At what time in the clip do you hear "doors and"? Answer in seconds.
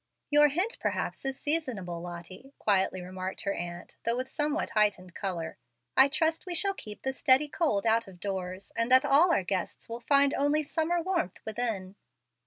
8.19-8.91